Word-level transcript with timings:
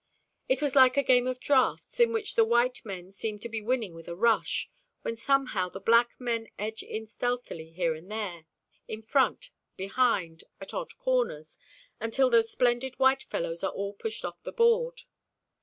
It 0.49 0.63
was 0.63 0.73
like 0.75 0.97
a 0.97 1.03
game 1.03 1.27
at 1.27 1.39
draughts, 1.39 1.99
in 1.99 2.11
which 2.11 2.33
the 2.33 2.43
white 2.43 2.83
men 2.83 3.11
seem 3.11 3.37
to 3.37 3.47
be 3.47 3.61
winning 3.61 3.93
with 3.93 4.07
a 4.07 4.15
rush, 4.15 4.67
when 5.03 5.15
somehow 5.15 5.69
the 5.69 5.79
black 5.79 6.15
men 6.19 6.47
edge 6.57 6.81
in 6.81 7.05
stealthily 7.05 7.69
here 7.69 7.93
and 7.93 8.09
there, 8.09 8.47
in 8.87 9.03
front, 9.03 9.51
behind, 9.77 10.43
at 10.59 10.73
odd 10.73 10.97
corners, 10.97 11.59
until 11.99 12.31
those 12.31 12.49
splendid 12.51 12.97
white 12.97 13.21
fellows 13.21 13.63
are 13.63 13.69
all 13.73 13.93
pushed 13.93 14.25
off 14.25 14.41
the 14.41 14.51
board. 14.51 15.01